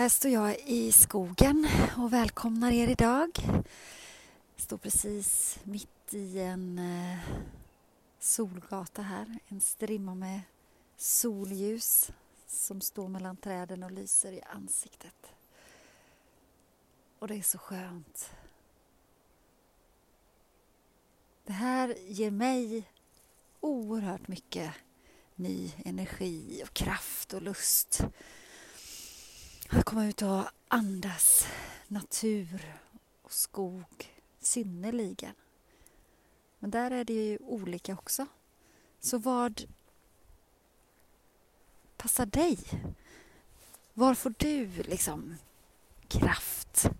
Här 0.00 0.08
står 0.08 0.30
jag 0.30 0.58
i 0.58 0.92
skogen 0.92 1.68
och 1.98 2.12
välkomnar 2.12 2.72
er 2.72 2.88
idag. 2.88 3.30
Står 4.56 4.76
precis 4.76 5.58
mitt 5.64 6.14
i 6.14 6.38
en 6.38 6.78
eh, 6.78 7.18
solgata 8.18 9.02
här. 9.02 9.38
En 9.48 9.60
strimma 9.60 10.14
med 10.14 10.40
solljus 10.96 12.10
som 12.46 12.80
står 12.80 13.08
mellan 13.08 13.36
träden 13.36 13.82
och 13.82 13.90
lyser 13.90 14.32
i 14.32 14.42
ansiktet. 14.42 15.32
Och 17.18 17.28
det 17.28 17.34
är 17.34 17.42
så 17.42 17.58
skönt. 17.58 18.30
Det 21.44 21.52
här 21.52 21.94
ger 22.08 22.30
mig 22.30 22.84
oerhört 23.60 24.28
mycket 24.28 24.70
ny 25.34 25.72
energi 25.84 26.62
och 26.64 26.74
kraft 26.74 27.32
och 27.32 27.42
lust 27.42 28.02
att 29.72 29.84
komma 29.84 30.06
ut 30.06 30.22
och 30.22 30.44
andas 30.68 31.46
natur 31.88 32.78
och 33.22 33.32
skog 33.32 34.14
synnerligen. 34.40 35.34
Men 36.58 36.70
där 36.70 36.90
är 36.90 37.04
det 37.04 37.12
ju 37.12 37.38
olika 37.38 37.92
också. 37.92 38.26
Så 39.00 39.18
vad 39.18 39.62
passar 41.96 42.26
dig? 42.26 42.58
Var 43.94 44.14
får 44.14 44.34
du 44.38 44.66
liksom 44.66 45.36
kraft 46.08 46.90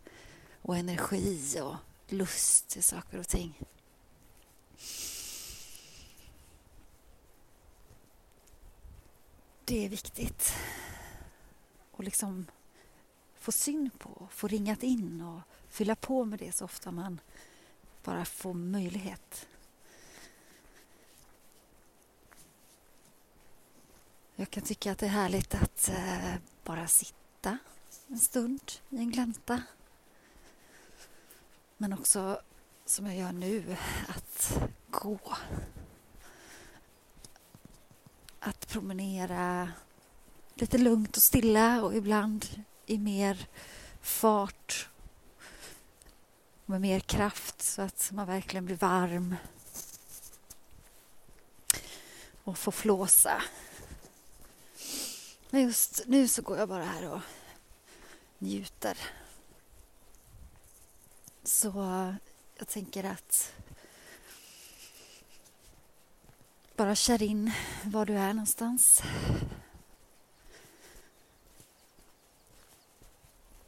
och 0.63 0.77
energi 0.77 1.61
och 1.63 1.77
lust 2.09 2.69
till 2.69 2.83
saker 2.83 3.19
och 3.19 3.29
ting? 3.29 3.61
Det 9.65 9.85
är 9.85 9.89
viktigt. 9.89 10.53
Och 11.91 12.05
liksom 12.05 12.47
få 13.41 13.53
syn 13.53 13.91
på, 13.99 14.29
få 14.31 14.49
ringat 14.49 14.83
in 14.83 15.21
och 15.21 15.41
fylla 15.69 15.95
på 15.95 16.25
med 16.25 16.39
det 16.39 16.53
så 16.53 16.65
ofta 16.65 16.91
man 16.91 17.21
bara 18.05 18.25
får 18.25 18.55
möjlighet. 18.55 19.47
Jag 24.35 24.51
kan 24.51 24.63
tycka 24.63 24.93
att 24.93 24.99
det 24.99 25.07
är 25.07 25.11
härligt 25.11 25.55
att 25.55 25.89
eh, 25.89 26.35
bara 26.65 26.87
sitta 26.87 27.59
en 28.07 28.19
stund 28.19 28.73
i 28.91 28.97
en 28.97 29.11
glänta. 29.11 29.63
Men 31.77 31.93
också, 31.93 32.41
som 32.85 33.07
jag 33.07 33.17
gör 33.17 33.33
nu, 33.33 33.77
att 34.09 34.59
gå. 34.91 35.19
Att 38.39 38.69
promenera 38.69 39.73
lite 40.55 40.79
lugnt 40.79 41.17
och 41.17 41.23
stilla 41.23 41.83
och 41.83 41.97
ibland 41.97 42.65
i 42.87 42.99
mer 42.99 43.49
fart 44.01 44.89
med 46.67 46.81
mer 46.81 47.01
kraft 47.01 47.63
så 47.63 47.83
att 47.83 48.11
man 48.13 48.27
verkligen 48.27 48.67
blir 48.67 48.77
varm 48.77 49.37
och 52.45 52.59
får 52.59 52.73
flåsa. 52.73 53.43
Men 55.51 55.63
just 55.63 56.03
nu 56.07 56.29
så 56.29 56.43
går 56.43 56.59
jag 56.59 56.69
bara 56.69 56.85
här 56.85 57.11
och 57.11 57.21
njuter. 58.39 58.99
Så 61.43 61.69
jag 62.57 62.69
tänker 62.69 63.05
att 63.05 63.53
bara 66.77 66.95
kär 66.95 67.23
in 67.23 67.53
var 67.85 68.07
du 68.07 68.15
är 68.19 68.33
någonstans. 68.33 69.03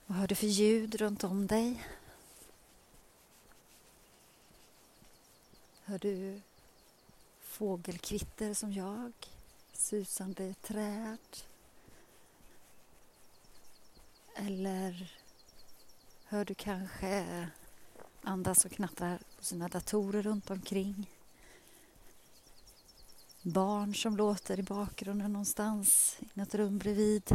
Vad 0.06 0.18
hör 0.18 0.21
du 0.32 0.36
för 0.36 0.46
ljud 0.46 0.94
runt 0.94 1.24
om 1.24 1.46
dig? 1.46 1.84
Hör 5.84 5.98
du 5.98 6.40
fågelkvitter 7.40 8.54
som 8.54 8.72
jag? 8.72 9.12
Susande 9.72 10.54
träd? 10.54 11.18
Eller 14.34 15.12
hör 16.24 16.44
du 16.44 16.54
kanske 16.54 17.48
andas 18.22 18.64
och 18.64 18.72
knattrar 18.72 19.18
på 19.38 19.44
sina 19.44 19.68
datorer 19.68 20.22
runt 20.22 20.50
omkring? 20.50 21.10
Barn 23.42 23.94
som 23.94 24.16
låter 24.16 24.58
i 24.58 24.62
bakgrunden 24.62 25.32
någonstans 25.32 26.16
i 26.20 26.28
något 26.34 26.54
rum 26.54 26.78
bredvid. 26.78 27.32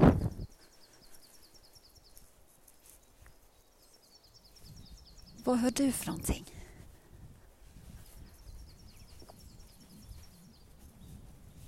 Vad 5.48 5.58
hör 5.58 5.72
du 5.72 5.92
för 5.92 6.06
någonting? 6.06 6.46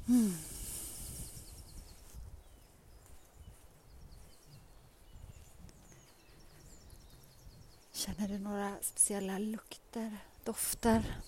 Mm. 0.08 0.34
Känner 7.92 8.28
du 8.28 8.38
några 8.38 8.78
speciella 8.82 9.38
lukter, 9.38 10.18
dofter? 10.44 11.22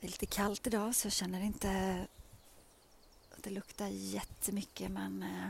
Det 0.00 0.06
är 0.06 0.10
lite 0.10 0.26
kallt 0.26 0.66
idag 0.66 0.94
så 0.94 1.06
jag 1.06 1.12
känner 1.12 1.40
inte 1.40 2.06
att 3.30 3.42
det 3.42 3.50
luktar 3.50 3.88
jättemycket 3.88 4.90
men 4.90 5.22
eh, 5.22 5.48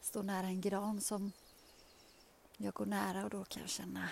står 0.00 0.22
nära 0.22 0.46
en 0.46 0.60
gran 0.60 1.00
som 1.00 1.32
jag 2.62 2.74
går 2.74 2.86
nära 2.86 3.24
och 3.24 3.30
då 3.30 3.44
kan 3.44 3.62
jag 3.62 3.70
känna 3.70 4.08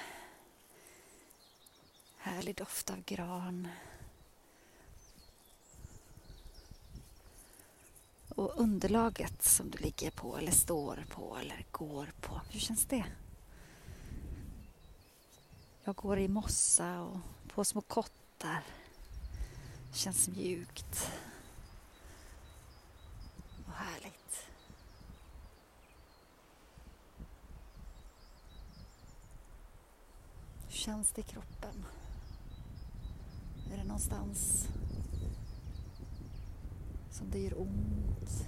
härlig 2.16 2.56
doft 2.56 2.91
av 2.91 3.03
gran. 3.04 3.69
Och 8.28 8.60
underlaget 8.60 9.42
som 9.42 9.70
du 9.70 9.78
ligger 9.78 10.10
på 10.10 10.37
eller 10.38 10.53
står 10.53 11.04
på 11.10 11.37
eller 11.37 11.66
går 11.70 12.12
på, 12.20 12.41
hur 12.50 12.60
känns 12.60 12.87
det? 12.87 13.04
Jag 15.84 15.97
går 15.97 16.19
i 16.19 16.28
mossa 16.28 17.00
och 17.00 17.19
på 17.54 17.64
små 17.64 17.81
kottar. 17.81 18.64
Känns 19.92 20.28
mjukt. 20.28 21.10
Och 23.66 23.72
härligt. 23.72 24.48
Hur 30.66 30.67
känns 30.78 31.12
det 31.12 31.20
i 31.20 31.24
kroppen? 31.24 31.84
Är 33.72 33.76
det 33.76 33.84
någonstans 33.84 34.68
som 37.10 37.30
det 37.30 37.38
gör 37.38 37.60
ont 37.60 38.46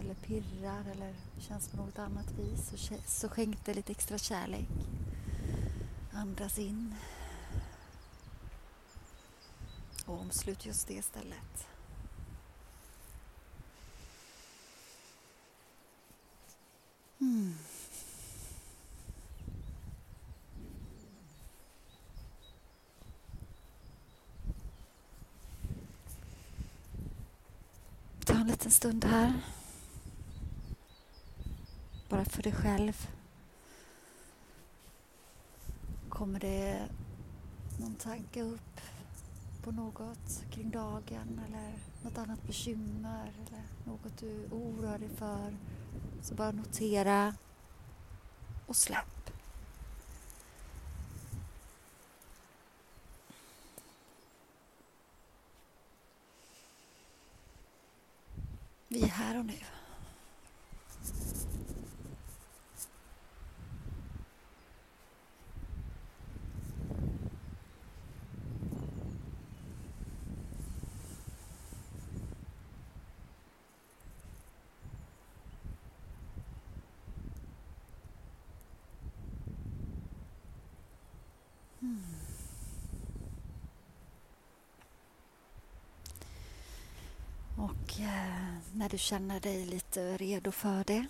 eller 0.00 0.14
pirrar 0.14 0.84
eller 0.90 1.14
känns 1.38 1.68
på 1.68 1.76
något 1.76 1.98
annat 1.98 2.32
vis 2.32 2.68
så, 2.68 2.94
så 3.06 3.28
skänk 3.28 3.64
det 3.64 3.74
lite 3.74 3.92
extra 3.92 4.18
kärlek. 4.18 4.68
Andas 6.12 6.58
in 6.58 6.94
och 10.06 10.20
omslut 10.20 10.66
just 10.66 10.88
det 10.88 11.02
stället. 11.02 11.66
Ta 28.24 28.34
en 28.34 28.46
liten 28.46 28.70
stund 28.70 29.04
här. 29.04 29.32
Bara 32.08 32.24
för 32.24 32.42
dig 32.42 32.52
själv. 32.52 33.08
Kommer 36.08 36.40
det 36.40 36.88
någon 37.78 37.94
tanke 37.94 38.42
upp 38.42 38.80
på 39.62 39.70
något 39.70 40.44
kring 40.50 40.70
dagen 40.70 41.40
eller 41.46 41.74
något 42.02 42.18
annat 42.18 42.42
bekymmer 42.46 43.32
eller 43.46 43.62
något 43.84 44.18
du 44.18 44.46
oroar 44.50 44.98
dig 44.98 45.08
för 45.08 45.56
så 46.22 46.34
bara 46.34 46.50
notera 46.50 47.34
och 48.66 48.76
släpp. 48.76 49.19
Vi 58.92 59.02
är 59.02 59.06
här 59.06 59.38
och 59.38 59.46
nu. 59.46 59.52
Hmm. 81.80 82.29
Eh, 88.00 88.58
när 88.72 88.88
du 88.88 88.98
känner 88.98 89.40
dig 89.40 89.66
lite 89.66 90.16
redo 90.16 90.52
för 90.52 90.84
det 90.84 91.06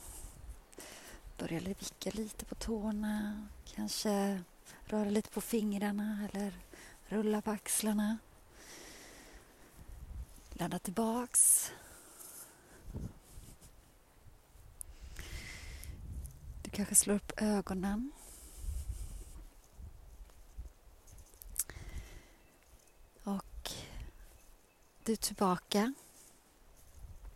börja 1.39 1.61
vicka 1.61 2.11
lite 2.13 2.45
på 2.45 2.55
tårna, 2.55 3.47
kanske 3.75 4.43
röra 4.85 5.11
lite 5.11 5.31
på 5.31 5.41
fingrarna 5.41 6.29
eller 6.33 6.53
rulla 7.07 7.43
på 7.43 7.51
axlarna. 7.51 8.19
Landa 10.53 10.79
tillbaks. 10.79 11.73
Du 16.63 16.71
kanske 16.71 16.95
slår 16.95 17.15
upp 17.15 17.33
ögonen. 17.37 18.13
Och 23.25 23.71
du 25.05 25.13
är 25.13 25.17
tillbaka 25.17 25.95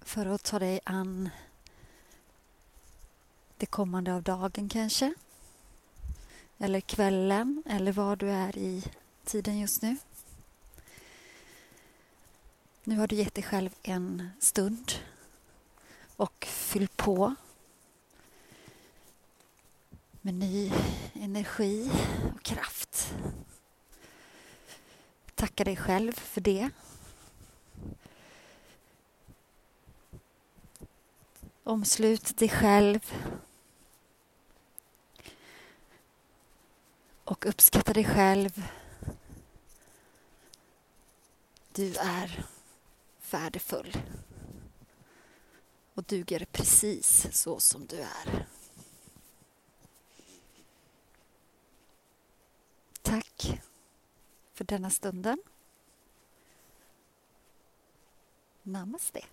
för 0.04 0.26
att 0.26 0.42
ta 0.42 0.58
dig 0.58 0.80
an 0.84 1.30
det 3.56 3.66
kommande 3.66 4.14
av 4.14 4.22
dagen 4.22 4.68
kanske. 4.68 5.14
Eller 6.58 6.80
kvällen 6.80 7.62
eller 7.66 7.92
var 7.92 8.16
du 8.16 8.30
är 8.30 8.58
i 8.58 8.84
tiden 9.24 9.58
just 9.58 9.82
nu. 9.82 9.96
Nu 12.84 12.98
har 12.98 13.06
du 13.06 13.16
gett 13.16 13.34
dig 13.34 13.44
själv 13.44 13.70
en 13.82 14.30
stund 14.40 14.92
och 16.16 16.46
fyll 16.50 16.88
på 16.88 17.34
med 20.20 20.34
ny 20.34 20.72
energi 21.14 21.90
och 22.34 22.42
kraft. 22.42 23.14
Tacka 25.34 25.64
dig 25.64 25.76
själv 25.76 26.12
för 26.12 26.40
det. 26.40 26.70
Omslut 31.66 32.36
dig 32.36 32.48
själv 32.48 33.12
och 37.24 37.46
uppskatta 37.46 37.92
dig 37.92 38.04
själv. 38.04 38.68
Du 41.72 41.96
är 41.96 42.46
värdefull 43.30 43.96
och 45.94 46.04
duger 46.04 46.46
precis 46.52 47.26
så 47.32 47.60
som 47.60 47.86
du 47.86 48.00
är. 48.00 48.46
Tack 53.02 53.62
för 54.52 54.64
denna 54.64 54.90
stunden. 54.90 55.38
Namaste. 58.62 59.24